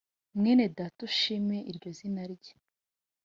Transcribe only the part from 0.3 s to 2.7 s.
Mwene Dat’ushimwe- iryo zina rye